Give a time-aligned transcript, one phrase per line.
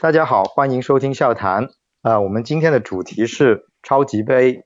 [0.00, 1.68] 大家好，欢迎收听笑谈。
[2.02, 4.64] 啊，我们今天的主题是超级杯。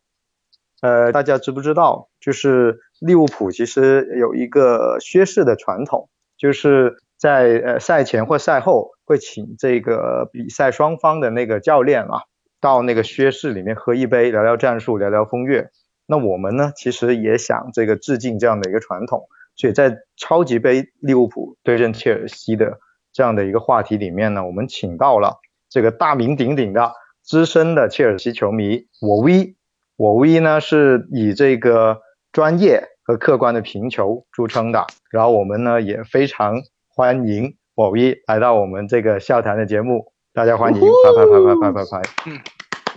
[0.80, 12.22] 呃，大家知不知道，就是利物浦其实有一个薛氏的传统，就是在呃赛前或赛后会请这个比赛双方的那个教练啊，
[12.62, 15.68] 到那个薛氏里面喝一杯，聊聊战术，聊聊风月。
[16.06, 22.78] 那我们呢，其实也想这个致敬这样的一个传统，所以在超级杯利物浦对阵切尔西的
[23.14, 25.38] 这样的一个话题里面呢，我们请到了
[25.70, 26.92] 这个大名鼎鼎的
[27.22, 29.54] 资深的切尔西球迷我 V，
[29.96, 32.00] 我 V 呢是以这个
[32.32, 42.40] 专业和客观的评球著称的，然后我们呢也非常欢迎我 V 来到我们这个笑谈的节目，大家欢迎，拍拍拍拍拍拍拍，嗯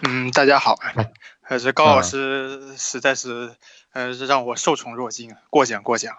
[0.08, 0.76] 嗯，大家好，
[1.42, 3.52] 还是高老师实在是，
[3.94, 6.14] 呃，让我受宠若惊啊，过奖过奖。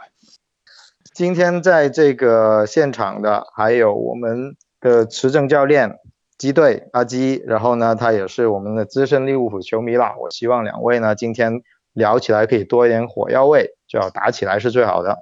[1.19, 5.99] 今天在这个现场的还有我们的持证教练
[6.39, 10.15] 基队阿基，然后呢，他也是我们的资深利物浦球迷啦。
[10.21, 15.17] 我希望两位呢今天聊起来可以多一点火药味，最好打起来是最好的。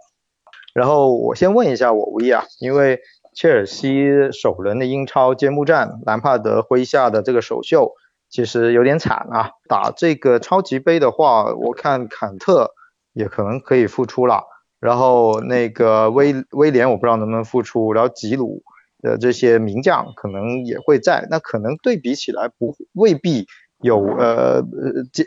[0.74, 3.00] 然后我先问一下我吴一啊，因为
[3.34, 7.92] 切尔西首轮的英超揭幕战，兰帕德麾下的这个首秀
[8.28, 9.52] 其实有点惨啊。
[9.66, 12.72] 打这个超级杯的话，我看坎特
[13.14, 14.44] 也可能可以复出了。
[14.78, 18.62] 然后那个威威廉我不知道能不能复出，然后吉鲁
[19.00, 23.46] 的这些名将可能也会在，那可能对比起来不未必
[23.80, 24.64] 有呃呃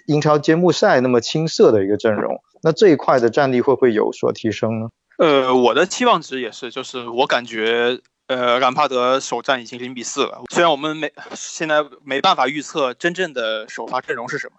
[0.06, 4.90] 英超揭幕赛那么青涩的一个阵容，那这一块的战力会不会有所提升呢？
[5.18, 14.58] 呃，我的期望值也是，就是我感觉呃兰帕德首战已经零比四了，虽然我们没现在没办法预测真正的首发阵容是什么，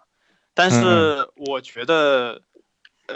[0.53, 2.41] 但是我觉得。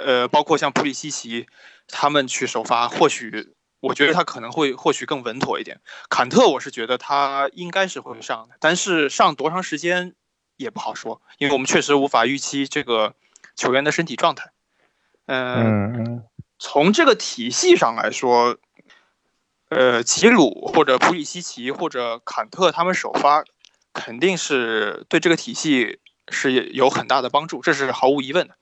[0.06, 1.48] 呃，包括像普里西奇
[1.88, 5.80] 他们去首发，或许我觉得他可能会或许更稳妥一点。
[6.09, 10.16] 坎特我是觉得他应该是会上的，但是上多长时间
[10.58, 13.14] 也不好说，因为我们确实无法预期这个
[13.56, 14.52] 球员的身体状态。
[15.28, 16.24] 嗯，
[16.59, 18.58] 从这个体系上来说，
[19.69, 23.44] 呃，齐鲁或者普里西奇或者坎特他们首发，
[23.94, 26.00] 肯定是对这个体系
[26.30, 28.56] 是有很大的帮助，这是毫无疑问的。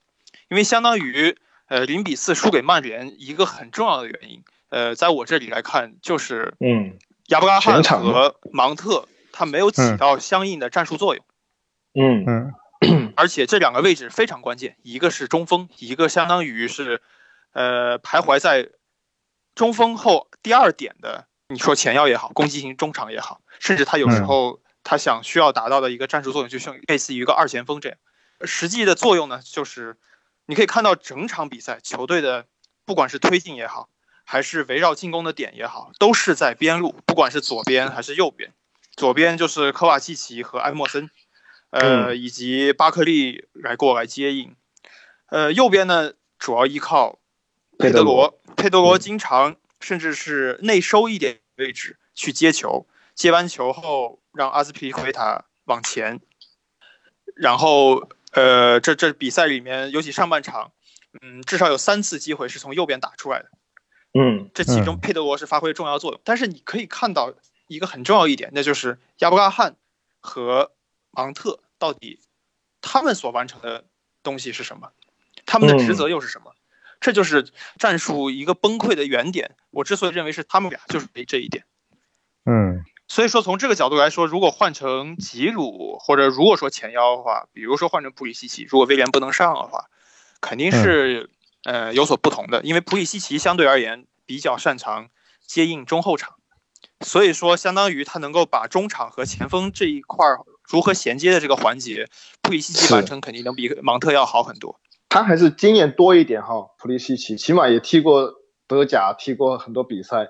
[0.54, 11.24] 因为相当于，呃，零比四输给曼联，一个很重要的原因，呃，在我这里来看，就是，嗯，亚布拉罕和芒特他没有起到相应的战术作用，
[11.94, 12.54] 嗯。
[12.86, 17.02] 嗯，而且这两个位置非常关键，一个是中锋，一个相当于是，
[17.52, 18.68] 呃，徘徊在
[19.56, 27.98] 中锋后第二点的，你说前腰也好，攻击型中场也好，甚至他有时候他想需要达到的一个战术作用，就像类似于一个二前锋这样，
[28.44, 29.96] 实际的作用呢，就是。
[30.46, 32.46] 你可以看到整场比赛，球队的
[32.84, 33.88] 不管是推进也好，
[34.24, 38.52] 还是围绕进攻的点也好，都是在边路，不管是左边还是右边。
[38.94, 41.10] 左边就是科瓦契奇和埃莫森，
[41.70, 44.54] 呃，以及巴克利来过来接应。
[45.30, 47.18] 呃，右边呢，主要依靠
[47.78, 48.38] 佩德罗。
[48.56, 56.20] 佩德罗经常甚至是内收一点位置去接球，接完球后让阿斯皮奎塔往前，
[57.34, 58.10] 然后。
[58.34, 60.72] 呃，这这比赛里面，尤其上半场，
[61.22, 63.50] 嗯，至少有三次机会是从右边打出来的，
[64.12, 66.20] 嗯，这其中佩德罗是发挥重要作用。
[66.24, 67.32] 但是你可以看到
[67.68, 69.76] 一个很重要一点，那就是亚布拉罕
[70.20, 70.72] 和
[71.12, 72.18] 芒特到底
[72.80, 73.84] 他们所完成的
[74.22, 74.90] 东西是什么，
[75.46, 76.52] 他们的职责又是什么？
[77.00, 77.46] 这就是
[77.78, 79.54] 战术一个崩溃的原点。
[79.70, 81.64] 我之所以认为是他们俩，就是这一点。
[82.46, 82.84] 嗯。
[83.06, 89.84] 所以说，从这个角度来说，如果换成吉鲁，或者如果说前腰的话，比如说换成普里西奇，如果威廉不能上的话，
[90.40, 91.30] 肯定是
[91.64, 92.62] 呃有所不同的。
[92.62, 95.08] 因为普里西奇相对而言比较擅长
[95.46, 96.36] 接应中后场，
[97.00, 100.26] 所以说相当于他能够把中场和前锋这一块
[100.62, 102.08] 如何衔接的这个环节，
[102.40, 104.80] 普里西奇完成肯定能比芒特要好很多。
[105.10, 108.32] 他还是经验多一点哈，普里西奇起码也踢过
[108.66, 110.28] 德甲，踢过很多比赛，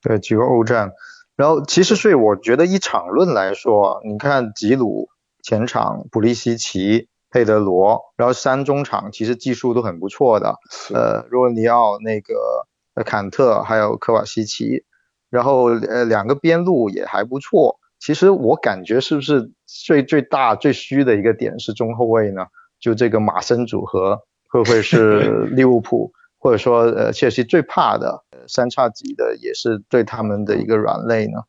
[0.00, 0.90] 对几个欧战。
[1.38, 5.08] 然后其实，所以我觉得一场论来说，你看吉鲁
[5.40, 10.56] 前场、普利西奇、佩德罗，然后三中场其实技术都很不错的。
[10.92, 12.66] 呃，若尼奥、那个
[13.04, 14.82] 坎特还有科瓦西奇，
[15.30, 17.78] 然后呃两个边路也还不错。
[18.00, 22.46] 其实我感觉是不是最最大最虚的一个点是中后卫呢？
[22.80, 26.10] 就这个马森组合会不会是 利物浦？
[26.40, 31.42] 或者说，呃，切尔西最怕的三叉戟的也是对他们的一个软肋呢。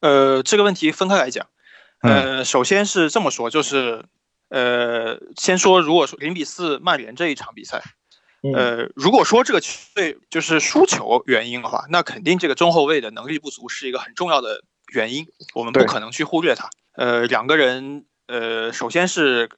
[0.00, 1.46] 呃，这个问题分开来讲。
[2.00, 4.04] 呃，首先是这么说，就是，
[4.48, 7.80] 呃，先说如果说零比四曼联这一场比赛，
[8.54, 16.68] 呃，如果说这个球队就是输球原因的话，那肯定这个中后卫的能力不足是一个很重要的原因，我们不可能去忽略它。
[16.94, 19.48] 呃，两个人，呃，首先是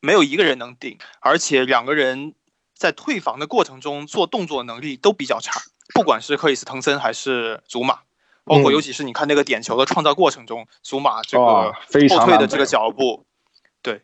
[0.00, 2.34] 没有一个人能顶，而且两个人
[2.76, 5.60] 在退防的过程中做动作能力都比较差，
[5.94, 8.00] 不管是克里斯滕森还是祖马，
[8.44, 13.24] 包括尤其是你看那个点球的创造过程中，祖马这个后退的这个脚步，
[13.82, 14.02] 对，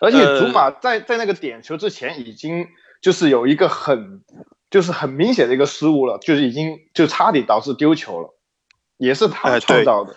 [0.00, 2.68] 而且祖马在在那个点球之前已经。
[3.02, 4.20] 就是有一个很，
[4.70, 8.34] 就是很明显的一个失误了，就是已经就差点导致丢球了，
[8.98, 10.14] 也是他创造的。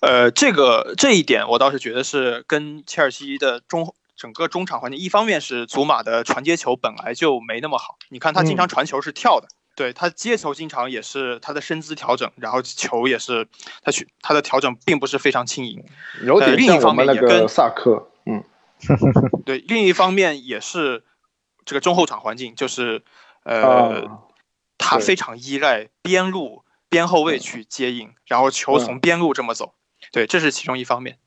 [0.00, 13.48] 呃，这个这一点我倒是觉得是跟切尔西的中整个中场环境，一方面是祖马的传接球本来就没那么好，你看他经常传球是跳的，对他接球经常也是他的身姿调整，然后球也是
[13.82, 15.84] 他去他的调整并不是非常轻盈。
[16.22, 18.44] 有点另一方面也跟萨克，嗯，
[19.44, 21.04] 对，另一方面也是。
[21.64, 23.04] 这个中后场环境就是，
[23.44, 24.20] 呃，
[24.78, 29.72] 他非常依赖边路边后卫去接应，然后球从边路这么走，
[30.10, 31.18] 对，这是其中一方面。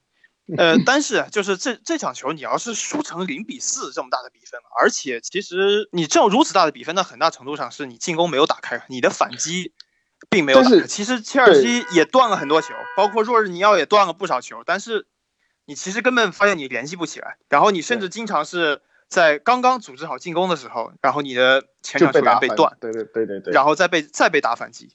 [0.58, 9.74] 呃，但是就是这这场球，你要是输成零比四这么大的比分，而且其实你这种如此大的比分，那很大程度上是你进攻没有打开，你的反击
[10.30, 10.82] 并没有打开。
[10.88, 15.08] 其实切尔西也断了很多球，包括若日尼奥也断了不少球，但是
[15.66, 18.82] 你其实根本发现你联系不起来，然后你甚至经常是。
[19.08, 24.92] 在刚刚组织好进攻的时候，然后你的前场球员被断，对对对对对，然后再被再被打反击，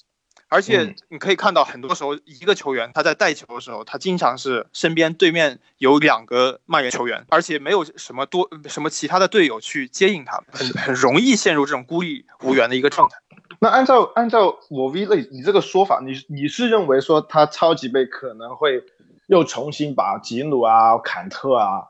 [0.51, 13.17] 而且你可以看到，很多时候一个球员他在带球的时候，他经常是身边对面有两个曼联球员，而且没有什么多什么其他的队友去接应他，很很容易陷入这种孤立无援的一个状态。
[13.61, 18.83] 那按照按照我 V 类你这个说法，你你是认为说他超级杯可能会
[19.29, 21.85] 又重新把吉努啊、坎特啊？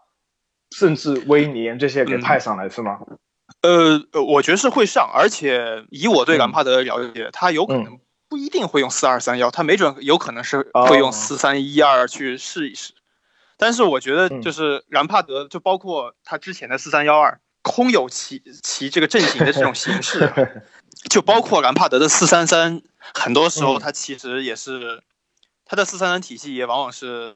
[0.77, 3.01] 甚至威廉这些给派上来是吗？
[3.62, 7.99] 呃，我觉得是会上，而且以我对兰帕德的了解，他有可能
[8.31, 12.94] 不一定会用四二三幺，他没准有可能是会用四三一二去试一试。
[13.59, 20.62] 但是我觉得就是兰帕德，就包括他之前的四三幺二，空有其其这个阵型的这种形式，
[21.11, 22.81] 就包括兰帕德的四三三，
[23.12, 25.03] 很多时候他其实也是
[25.65, 27.35] 他的四三三体系也往往是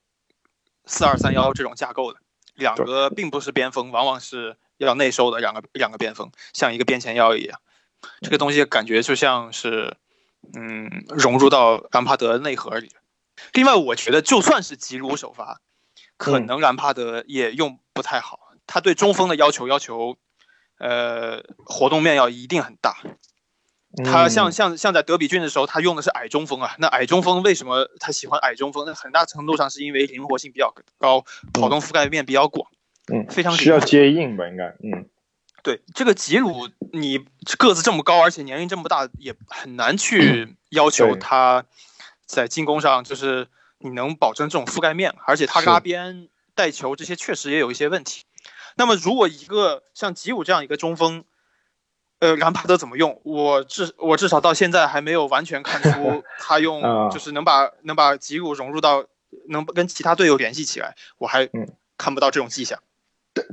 [0.86, 2.20] 四二三幺这种架构的。
[2.54, 7.58] 两个并不是边锋，往往是要内收的两个两个边锋，像一个边前腰一样。
[8.20, 9.96] 这个东西感觉就像是，
[10.54, 12.90] 嗯，融入到兰帕德内核里。
[13.52, 15.60] 另外，我觉得就算是吉鲁首发，
[16.16, 18.40] 可能兰帕德也用不太好。
[18.66, 20.16] 他对中锋的要求要求，
[20.78, 22.96] 呃，活动面要一定很大。
[24.04, 26.74] 他像像像在德比郡的时候，他用的是矮中锋啊。
[26.78, 28.84] 那矮中锋为什么他喜欢矮中锋？
[28.86, 32.68] 那很大程度上是因为灵活性比较高，跑动覆盖面比较广，
[33.12, 34.48] 嗯，非常需要接应吧？
[34.48, 35.06] 应该，嗯，
[35.64, 37.24] 对，这个吉鲁，你
[37.58, 41.64] 个子这么高，而且年龄这么大，也很难去 要求他
[42.26, 48.24] 在进攻上就是你能保证这种覆盖面，而且他拉边带球这些确实也有一些问题。
[48.76, 51.24] 那么如果一个像吉鲁这样一个中锋，
[52.18, 53.22] 呃，兰帕德怎么用？
[53.24, 59.06] 我至我至少到现在还没有完全看出 他用，就是能把能把吉鲁融入到，
[59.48, 61.48] 能跟其他队友联系起来，我还
[61.96, 62.80] 看不到这种迹象。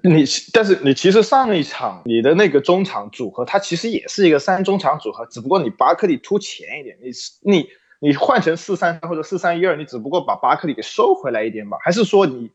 [0.04, 11.77] 你但是你其实上一场你的那个中场组合，它其实也是一个三中场组合，只不过你巴克利突前一点，你你你换成四三三或者四三一二，你只不过把巴克利给收回来一点吧？
[11.84, 12.51] 还是说你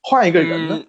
[0.00, 0.82] 换一个人呢？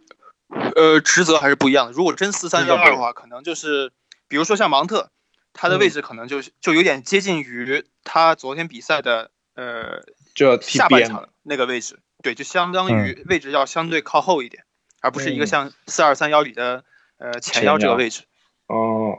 [0.76, 1.92] 呃，职责还是不一样的。
[1.92, 3.92] 如果真四三幺二的话，可能就是。
[4.28, 5.12] 比如说像芒特，
[5.52, 14.64] 他的位置可能就就有点接近于他昨天比赛的呃，就下半场那个位置，对，就相当于位置要相对靠后一点，
[15.02, 16.84] 而不是一个像四二三幺里的
[17.18, 18.24] 呃前腰这个位置。
[18.68, 19.18] 哦，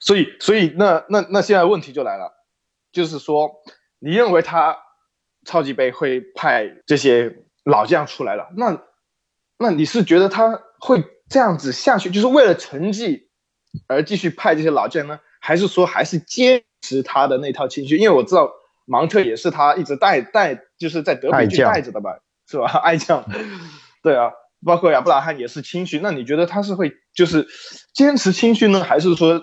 [0.00, 2.32] 所以所以那那那现在问题就来了，
[2.90, 3.62] 就是说
[4.00, 4.78] 你认为他
[5.44, 8.82] 超级杯会派这些老将出来了，那
[9.56, 13.28] 那你是觉得他会这样子下去，就是为了成绩？
[13.86, 17.98] 而继续派这些老将呢，还是说还是坚持他的那套情绪？
[17.98, 18.50] 因为我知道
[18.86, 22.18] 芒特也是他一直带带，就是在德比去带着的吧，
[22.48, 22.66] 是吧？
[22.82, 23.24] 爱将，
[24.02, 24.32] 对啊，
[24.64, 26.00] 包括亚布拉罕也是青训。
[26.02, 27.46] 那你觉得他是会就是
[27.92, 29.42] 坚持青训呢，还是说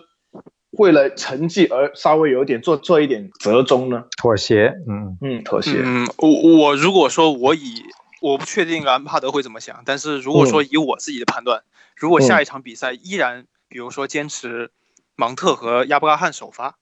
[0.72, 4.04] 为了成绩而稍微有点做做一点折中呢？
[4.18, 5.82] 妥协，嗯嗯，妥协。
[5.84, 7.84] 嗯，我我如果说我以
[8.22, 11.64] 我不确定兰帕德会怎么想，但是如果说以我自己的判断，
[11.96, 13.46] 如果下一场比赛依然。
[13.68, 14.70] 比如说坚持
[15.16, 16.78] 芒特和亚布拉罕首发，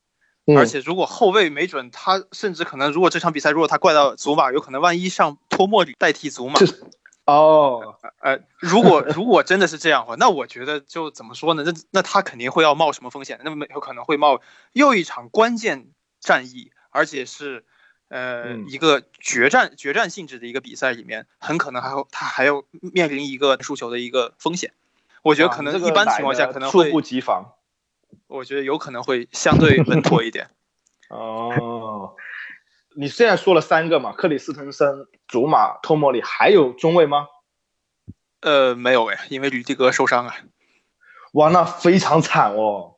[0.56, 6.60] 而且如果后卫没准他甚至可能，如果这场比赛如果他怪到祖马，有可能万一上托莫里代替祖马，
[7.26, 11.64] 哦，呃，如果 如果真的是这样的话，那我觉得就怎么说呢？
[11.66, 13.40] 那那他肯定会要冒什么风险？
[13.44, 14.42] 那么有可能会冒
[14.74, 15.88] 又一场关键
[16.20, 17.64] 战役，而且是
[18.10, 24.74] 呃、嗯一个决战决战性质的一个比赛里面，很可能还会他还要面临一个输球的一个风险。
[25.22, 27.54] 我觉得可能一般情况下可能会猝不及防。
[28.28, 30.50] 我觉得有可能会相对稳妥一点。
[31.10, 32.16] 哦，
[32.96, 37.28] 你现在说了三个嘛，克里斯滕森、祖马、托莫里，还有中卫吗？
[38.42, 40.36] 呃，没有哎，因为吕迪格受伤啊。
[41.34, 42.96] 哇，那非常惨哦。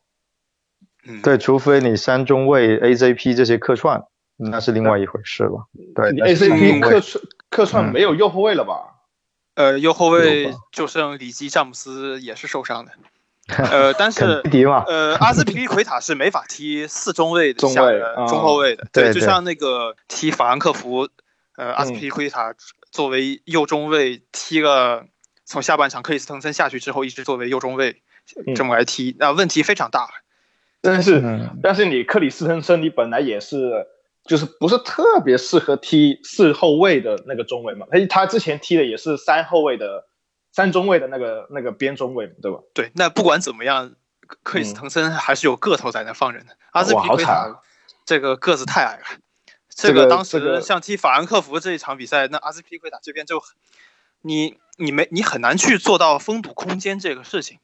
[1.08, 4.04] 嗯，对，除非你三中卫、AZP 这些客串，
[4.38, 5.68] 那是另外一回事了。
[5.96, 8.96] 对你但是三 ACP 客串客串嗯没有右后卫了吧？
[9.54, 12.92] 呃，右后卫就剩里基詹姆斯也是受伤的。
[13.48, 21.08] 呃， 但是迪嘛，呃，阿斯皮利奎塔是没法踢四中卫的中后卫的，就对就像那个踢法兰克福，
[21.56, 22.56] 呃，阿斯皮利奎塔
[22.92, 25.06] 作为右中卫踢了，
[25.46, 28.02] 从下半场克里斯滕森下去之后，一直作为右中卫
[28.48, 30.08] 嗯这么来踢，那问题非常大。
[30.82, 33.86] 但是、嗯但是你克里斯滕森，你本来也是
[34.24, 37.86] 就是不是特别适合踢四后卫的那个中卫嘛？
[37.92, 40.06] 他他之前踢的也是三后卫的
[40.56, 42.60] 三中卫的那个那个边中卫，对吧？
[42.74, 43.94] 对，那不管怎么样，
[44.26, 46.46] 克克里斯滕森还是有个头在那放着的。
[46.72, 47.60] 阿斯皮利奎塔
[48.06, 49.04] 这个个子太矮了。
[49.68, 53.42] 这个当时像踢法兰克福这一场比赛，那阿斯皮利奎塔这边就
[54.22, 57.60] 你你没你很难去做到封堵空间这个事情。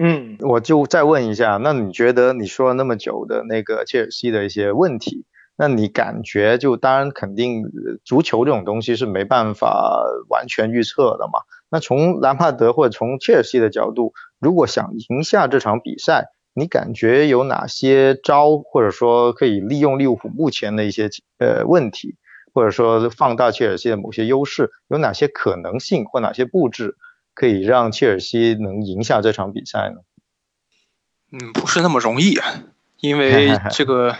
[0.00, 11.38] 嗯，我就再问一下，那你觉得你说了那么久的那个切尔西的一些问题，那你感觉就当然肯定呃足球这种东西是没办法完全预测的嘛？
[11.72, 22.16] 那从兰帕德或者从切尔西的角度，如果想赢下这场比赛，你感觉有哪些招，或者说可以利用利物浦目前的一些呃问题，
[22.52, 26.96] 或者说放大切尔西的某些优势，有哪些可能性或哪些布置？
[27.32, 30.02] 可以让切尔西能赢下这场比赛呢？
[31.32, 32.46] 嗯，不是那么容易啊，
[33.00, 34.14] 因为 这个，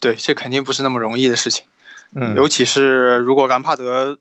[0.00, 1.66] 对，这肯定不是那么容易的事情。
[2.14, 4.20] 嗯，尤其是如果兰帕德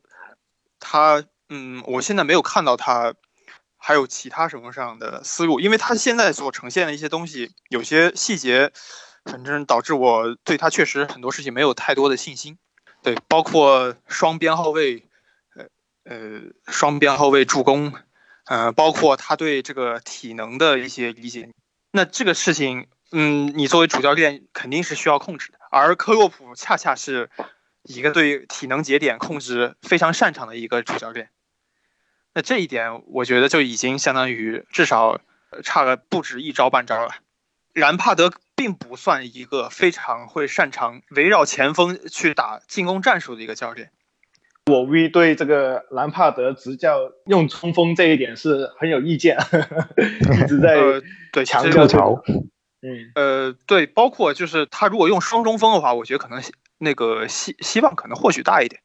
[0.79, 3.13] 他，嗯，我现在没有看到他
[3.75, 8.71] 还有其他什么上的思路，因为他现在所呈现的一些东西，有些细节，
[9.25, 12.57] 反正导致我对他确实很多事情没有太多的信心。
[13.03, 15.03] 对，包括双边后卫，
[15.55, 15.65] 呃
[16.05, 17.93] 呃，双边后卫助攻。
[18.45, 21.49] 呃，包括他对这个体能的一些理解，
[21.91, 25.59] 那这个事情，嗯，你作为主教练肯定是需要控制的。
[25.69, 27.29] 而科洛普恰恰是
[27.83, 31.29] 一个对体能节点控制非常擅长的一个主教练。
[32.33, 35.19] 那这一点，我觉得就已经相当于至少
[35.63, 37.11] 差了不止一招半招了。
[37.73, 43.91] 兰帕德并不算一个非常会擅长围绕前锋去打进攻战术的一个教练。
[44.67, 49.37] 我 V 对这个兰帕德执教用冲锋这一点是很有意见，
[49.97, 51.87] 一直在呃对强调这个。
[51.87, 52.23] 吐槽。
[52.83, 56.41] 嗯，呃，对，包括就是他如果用双中锋的话，我觉得可能
[56.77, 58.81] 那个希希望可能或许大一点。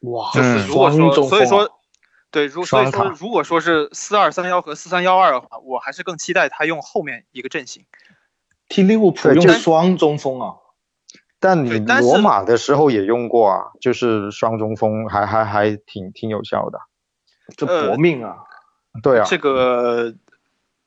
[0.00, 1.80] 哇，就是如果说，双中锋啊所以说，
[2.30, 7.84] 对，如所以说，如果说是四二三幺和四三幺二的话，我还是更期待他用后面一个阵型。
[8.68, 10.54] 踢利物浦用双中锋啊，
[11.38, 16.80] 但你但罗马的时候也用过啊，就是双中锋还还还挺挺有效的。
[17.56, 18.38] 这呃搏命啊！
[19.02, 20.12] 对啊，这个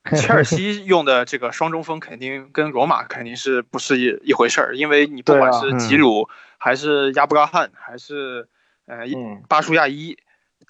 [0.14, 6.28] 切尔西用的这个双中锋肯定跟罗马肯定是不是一一回事儿，因为你不管是吉鲁、
[6.58, 8.48] 还是亚布拉罕还是
[8.86, 10.18] 呃嗯巴舒亚伊，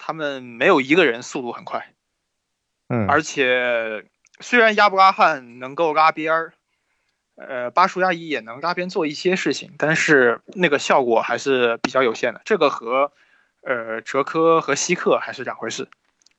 [0.03, 1.93] 他们没有一个人速度很快，
[2.89, 4.03] 嗯，而且
[4.39, 6.53] 虽然亚布拉罕能够拉边儿。
[7.37, 12.41] 呃，巴舒亚伊也能拉边做一些事情，但是那个效果还是比较有限的。
[12.45, 13.13] 这个和
[13.61, 15.87] 呃哲科和希克还是两回事。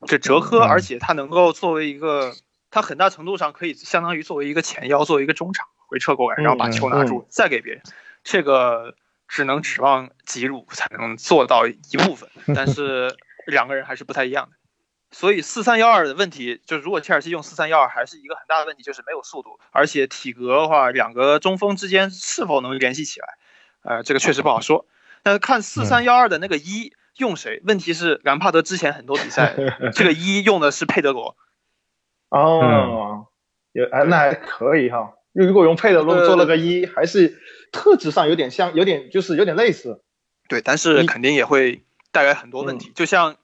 [0.07, 2.31] 这哲科，嗯而且他能够作为一个，
[2.71, 7.81] 他很大程度上可以相当于作为一个前腰，作为一个中场回撤过来，然后把球拿住，再给别人。
[8.23, 8.95] 这个
[9.27, 13.13] 只能指望吉鲁才能做到一部分， 但是
[13.47, 14.55] 两个人还是不太一样的。
[15.11, 23.27] 所以四三幺二的问题，就是如果切尔西用四三幺二，还是一个很大的问题，就是没有速度，而且体格的话，两个中锋之间是否能联系起来，
[23.83, 24.87] 呃，这个确实不好说。
[25.21, 29.55] 但是看四三幺二的那个一用谁，问题是兰帕德之前很多比赛，
[29.93, 31.37] 这个一用的是佩德罗，
[32.29, 33.27] 哦，
[33.71, 35.13] 有啊，那还可以哈。
[35.31, 37.39] 如果用佩德罗呃做了个一，还是
[37.71, 40.01] 特质上有点像，有点就是有点类似。
[40.47, 43.35] 对，但是肯定也会带来很多问题，就像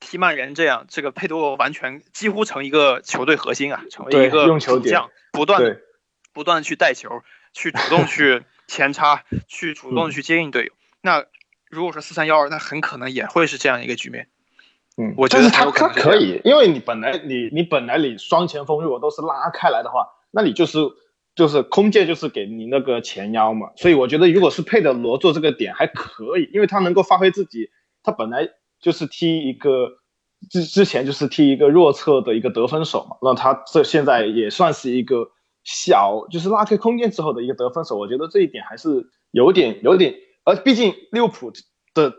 [0.00, 5.78] 踢曼联这样，这个佩德罗完全几乎成一个球队核心啊，成为一个用球点主将，不断，
[6.34, 7.22] 不断去带球，
[7.54, 10.72] 去主动去前插，去主动去接应队友。
[11.00, 11.24] 那
[11.70, 14.28] 如果说四三幺二，那很可能也会是这样一个局面。
[14.96, 20.78] 嗯，我觉得他他可以，因为你本来你你本来你双前锋如果都是拉开来的话，那你就是
[21.34, 27.70] 就是空间就是给你那个前腰嘛，所以我觉得如果是佩德罗做这个点还可以，因为他能够发挥自己，
[28.04, 28.48] 他本来
[28.80, 29.88] 就是踢一个
[30.50, 35.26] 之之前就是踢一个弱侧的一个得分手嘛，那他这现在也算是一个
[35.64, 41.50] 小就是拉开空间之后的一个得分手，我觉得这一点还是有点有点，而毕竟利物浦
[41.94, 42.12] 的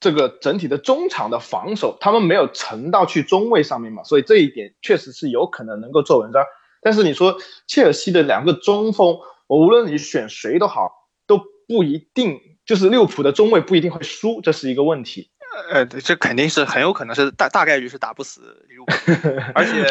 [0.00, 6.42] 这个整体的中场的防守，他们没有沉到去中卫上面嘛，所以这一点确实是有可能能够做文章。
[6.82, 7.36] 但是你说
[7.68, 10.90] 切尔西的两个中锋，我无论你选谁都好，
[11.26, 15.28] 都不一定就是利物浦的中卫不一定会输，这是一个问题。
[15.72, 18.92] 呃，对这肯定是很有可能是大大概率是打不死利物浦，
[19.56, 19.82] 而且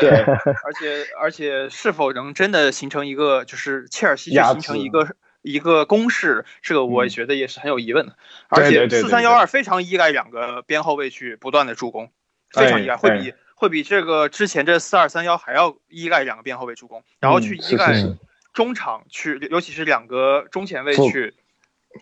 [0.64, 8.16] 而且而且是否能真的形成一个就是切尔西去形成一个一个攻势，这个我嗯觉得也是很有疑问的。
[8.48, 12.10] 而且四三幺二非常依赖两个边后卫去不断的助攻，
[12.52, 18.18] 非常依赖，哎会比会比这个之前这四二三幺还要依赖两个边后卫助攻，然后嗯去依赖是是是
[18.54, 21.36] 中场去，尤其是两个中前卫覆去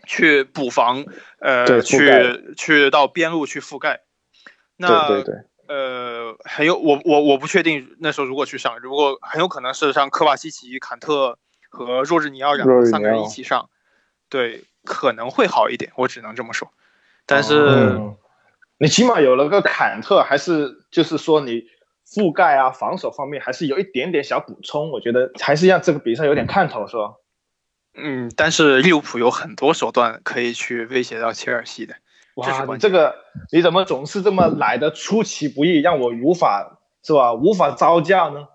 [0.05, 1.05] 去补防，
[1.39, 4.01] 呃，去去到边路去覆盖。
[4.75, 11.37] 那对对对，呃，很有我我我不确定那时候如果去上，如果很有可能是上科瓦西奇、坎特
[11.69, 13.69] 和若日尼奥三个人一起上，
[14.29, 16.71] 对，可能会好一点，我只能这么说。
[17.25, 18.17] 但是、嗯
[18.79, 21.63] 你起码有了个坎特，还是就是说你
[22.05, 27.15] 覆盖啊、防守方面还是有一点点小补充，我觉得还是让这个比赛有点看头，是吧？
[27.97, 31.95] 嗯，但是利物浦有很多手段可以去威胁到切尔西的。
[32.35, 33.15] 哇，关你这个
[33.51, 37.33] 你怎么总是这么来的出其不意，让我无法是吧？
[37.33, 38.47] 无法招架呢？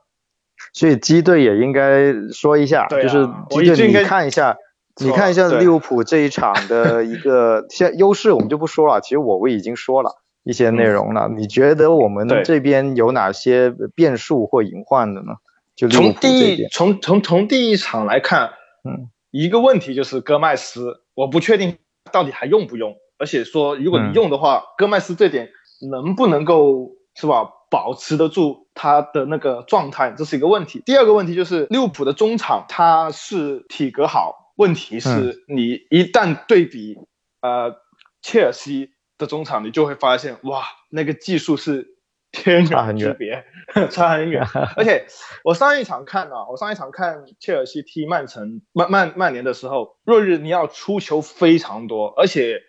[0.72, 4.56] 所以基队也应该说一下，对啊就是基队你应该看一下，
[5.00, 9.00] 你看一下利物浦这一场的一个 现优势，我们就不说了。
[9.00, 11.28] 其实我们已经说了一些内容了。
[11.28, 15.32] 你觉得我们这边有哪些变数或隐患的呢？
[15.74, 18.50] 就从第一，从从从第一场来看，
[18.84, 21.76] 嗯，一个问题就是戈麦斯，我不确定
[22.12, 24.10] 到底还用不用，而且说如果嗯。
[24.10, 25.50] 你用的话，戈麦斯这点
[25.90, 27.50] 能不能够是吧？
[27.70, 30.82] 保持得住他的那个状态，这是一个问题。
[30.84, 35.00] 第二个问题就是利物浦的中场他是体格好，问题嗯。
[35.00, 36.98] 是你一旦对比
[37.40, 37.74] 呃
[38.20, 41.91] 切尔西的中场，你就会发现哇，那个技术是
[42.32, 43.44] 天 差很远壤之别，
[43.90, 44.44] 差很远。
[44.76, 45.06] 而且
[45.44, 52.62] 我上一场看啊，我上一场看切尔西踢曼城曼曼曼联的时候，若日尼奥出球非常多，而且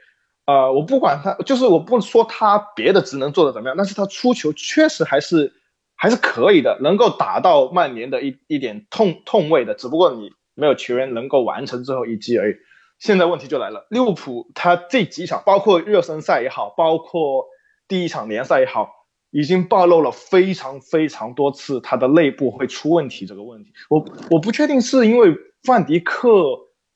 [0.46, 5.54] 呃，我不管他，就是我不说他别的职能做的怎么样，但是他出球确实还是
[5.96, 12.56] 还是可以的，能够打到曼联的一一点痛痛位的，只不过你没有球员能够完成最后一击而已。
[13.00, 17.46] 现在问题就来了，利物浦他这几场，包括热身赛也好，包括
[17.88, 18.90] 第一场联赛也好，
[19.34, 23.74] 已经暴露了非常非常多次他的内部会出问题这个问题。
[23.90, 26.36] 我我不确定是因为范迪克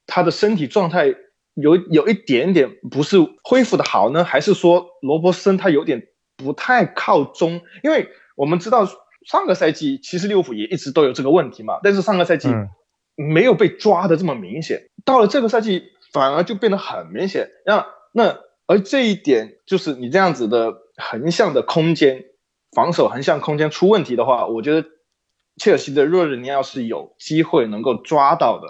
[0.06, 1.14] 他的身体状态
[1.56, 7.60] 有有一点点不是恢复的好呢，还是说罗伯森他有点不太靠中？
[7.84, 8.88] 因为我们知道
[9.26, 12.70] 上个赛季其实利物浦也一直都有这个问题嘛，但是上个赛季嗯
[13.16, 15.82] 没有被抓的这么明显，到了这个赛季
[16.14, 17.50] 反而就变得很明显。
[17.66, 22.26] 那那而这一点就是你这样子的横向的空间
[22.76, 24.88] 防守横向空间出问题的话，我觉得
[25.56, 28.68] 切尔西的若日尼奥是有机会能够抓到的。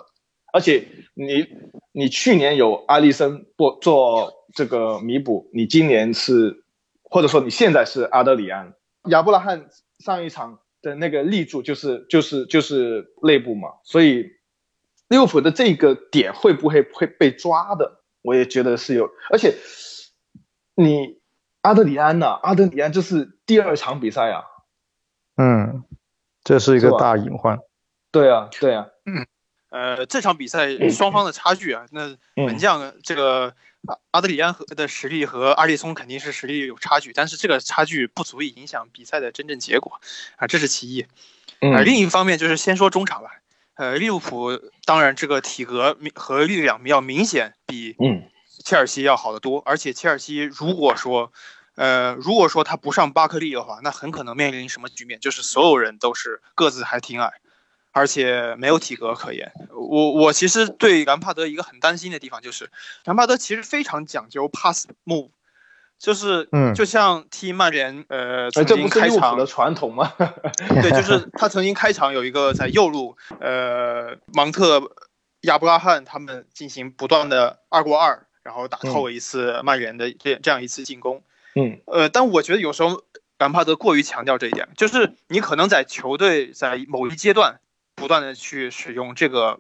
[0.54, 1.48] 而且你
[1.92, 6.64] 你去年有阿利森做做这个弥补，你今年是
[7.04, 8.74] 或者说你现在是阿德里安、
[9.10, 9.68] 亚布拉罕
[10.00, 14.32] 上一场的那个立柱就是就是就是内部嘛，所以
[15.10, 18.02] 利物浦的这个点会不会会被抓的？
[18.22, 19.54] 我也觉得是有，而且
[20.76, 21.20] 你
[21.68, 24.46] 阿德里安呐、阿德里安这是第二场比赛啊，
[25.36, 25.84] 嗯，
[26.42, 27.60] 这是一个大隐患。
[28.10, 28.86] 对啊对啊，
[29.70, 33.54] 呃，这场比赛双方的差距啊，那门嗯将这个
[33.86, 40.00] 阿阿德里安和的实力和阿利松肯定是实力有差距，但是这个差距不足以影响比赛的真正结果
[40.38, 41.02] 啊，这是其一。
[41.02, 41.10] 啊，
[41.60, 43.42] 嗯另一方面就是先说中场吧，
[43.76, 48.24] 呃，利物浦当然这个体格和力量要明显比嗯。
[48.66, 51.32] 切尔西要好得多，而且切尔西如果说，
[51.78, 55.20] 呃，如果说他不上巴克利的话，那很可能面临什么局面？
[55.20, 57.34] 就是所有人都是个子还挺矮，
[57.92, 59.52] 而且没有体格可言。
[59.70, 62.72] 我我其实对兰帕德一个很担心的地方就是，
[63.06, 65.30] 兰帕德其实非常讲究 pass move，
[66.00, 70.12] 就是嗯就像踢曼联，呃，哎，曾这不是经开场的传统吗？
[70.82, 74.82] 对，就是他曾经开场有一个在右路，呃，芒特、
[75.42, 81.18] 亚布拉罕他们进行不断的二过二，然后打透了一次曼联的这这样一次进攻。
[81.18, 81.22] 嗯
[81.86, 83.04] 呃，但我觉得有时候
[83.38, 87.60] 兰帕德过于强调这一点，就是你可能在球队在某一阶段
[87.96, 89.60] 不断的去使用这个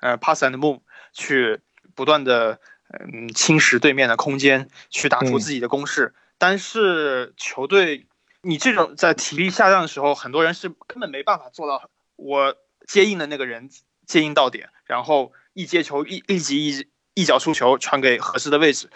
[0.00, 0.80] 呃 pass and move
[1.12, 1.60] 去
[1.94, 8.06] 不断的嗯侵蚀对面的空间，去打出自己的攻势，但是球队
[8.42, 13.68] 你这种在体力下降的时候，很多人是根本没办法做到我接应的那个人
[14.06, 18.88] 接应到点，然后一接球一立即一一脚出球传给合适的位置，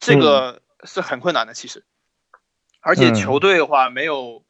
[0.00, 1.84] 这个是很困难的，其实。
[2.80, 4.44] 而且球队的话没有，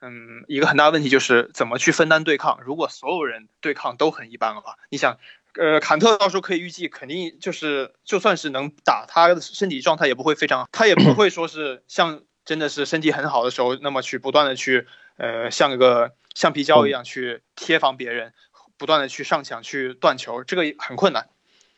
[0.00, 2.60] 嗯，一个很大的问题就是怎么去分担对抗。
[2.64, 5.18] 如果所有人对抗都很一般的话，你想，
[5.56, 14.86] 呃，坎特到时候可以预计，肯定就是就算是能打，他的身体状态也不会非常，他也不会说是像真的是身体很好的时候那么去不断的去，
[15.18, 18.32] 呃，像一个橡皮胶一样去贴防别人，
[18.78, 21.28] 不断的去上抢去断球，这个很困难。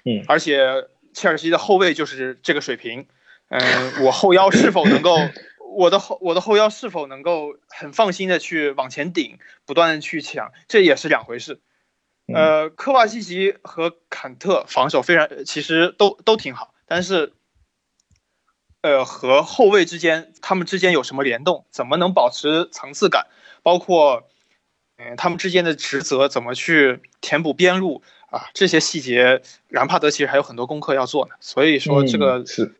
[0.05, 3.09] 嗯，而且切尔西的后卫就是这个水平，
[3.57, 5.17] 嗯，我后腰是否能够？
[5.77, 11.61] 我的后我的后腰是否能够很放心的去往前顶，不断的去抢，这也是两回事。
[12.33, 17.33] 呃，科瓦西奇和坎特防守非常，其实都都挺好，但是，
[18.83, 21.67] 呃，和后卫之间，他们之间有什么联动？
[21.71, 23.27] 怎么能保持层次感？
[23.65, 24.29] 包括，
[24.97, 28.47] 嗯，他们之间的职责怎么去填补边路啊？
[28.55, 31.35] 这些细节，兰帕德其实还有很多功课要做呢。
[31.41, 32.75] 所以说这个是。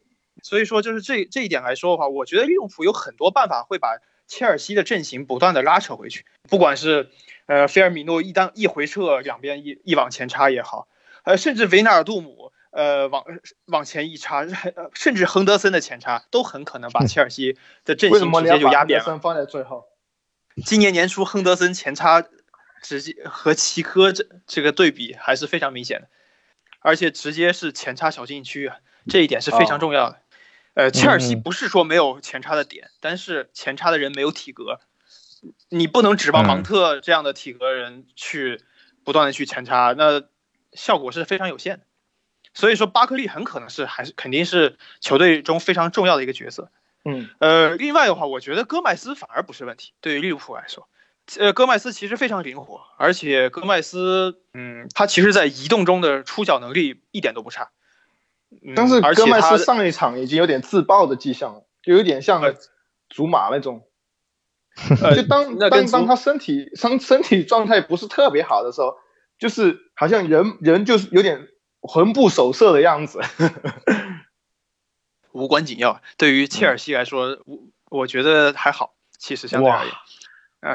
[0.45, 6.27] 所以说，就是这这一点来说的话，我觉得利物浦有很多办法会把切尔西的阵型不断的拉扯回去。
[6.51, 7.09] 不管是
[7.47, 10.87] 呃菲尔米诺一当一回撤，两边一一往前插也好，
[11.25, 13.25] 呃甚至维纳尔杜姆呃往
[13.65, 14.47] 往前一插，
[14.93, 19.19] 甚至亨德森的前插，都很可能把切尔西的阵型直接就压扁了。
[19.19, 19.87] 放在最后，
[20.67, 22.23] 今年年初亨德森前插
[22.83, 26.09] 直接和齐科这这个对比还是非常明显的，
[26.81, 28.77] 而且直接是前插小禁区啊，
[29.09, 30.21] 这一点是非常重要的。
[30.75, 34.81] 呃，切尔西不是说没有前插的点，但是前插的人没有体格，
[35.69, 38.61] 你不能指望芒特这样的体格人去
[39.05, 40.23] 不断的去前插，那
[40.73, 41.85] 效果是非常有限的。
[42.53, 46.71] 所以说，巴克利很可能是还是肯定是球队中非常重要的一个角色。
[47.05, 49.93] 嗯，呃，另外的话，我觉得戈麦斯反而不是问题。
[50.01, 50.89] 对于利物浦来说，
[51.39, 57.71] 呃，戈麦斯其实非常灵活，而且戈麦斯，嗯，他其实在移动中的出脚能力一点都不差。
[58.77, 62.55] 但是戈麦斯上一场已经有点自爆的迹象了，就有点像
[63.09, 63.87] 祖马那种。
[65.15, 68.97] 就当当当他身体身身体状态不是特别好的时候，
[69.39, 71.47] 就是好像人人就是有点
[71.81, 73.21] 魂不守舍的样子。
[75.31, 77.59] 无关紧要，对于切尔西来说，我
[77.91, 79.95] 我觉得还好，其实相对而言。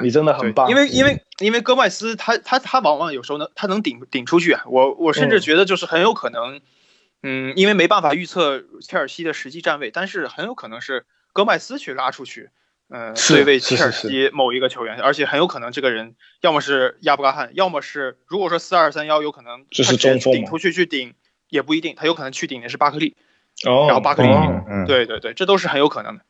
[0.03, 6.61] 你真的很棒，因为因为因为戈麦斯他他他往往有时候能他能顶顶出去啊，我我甚至觉得就是很有可能。
[7.21, 12.49] 嗯，因为没办法预测切尔西的实际站位，但是很有可能是戈麦斯去拉出去，
[12.87, 21.13] 呃，对位切尔西某一个球员，而且很有可能这个人要么是亚布拉罕，要么是如果说四二三幺有可能是中锋顶出去去顶
[21.49, 23.17] 也不一定，他有可能去顶的是巴克利，
[23.67, 26.23] 哦，然后巴克利，嗯对对对，这都是很有可能的。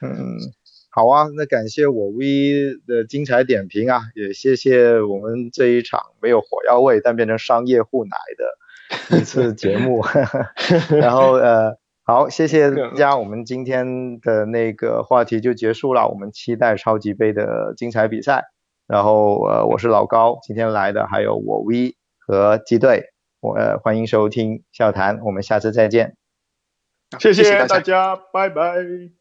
[0.00, 0.38] 嗯，
[0.88, 8.58] 好啊，那感谢我 V 的精彩点评啊，也谢谢我们这一场没有火药味但变成商业互奶的。
[9.10, 10.04] 一次节目，
[11.00, 18.44] 然后呃，好，谢谢大 家，我们今天的那个话题就结束了，我们期待超级杯的精彩比赛。
[18.86, 26.16] 然后呃，我是老高，今天来的还有我 V 和鸡队，我呃欢迎收听笑谈，我们下次再见，
[27.18, 29.15] 谢谢大家，拜拜。